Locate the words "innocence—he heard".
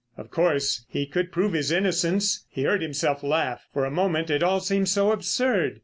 1.71-2.81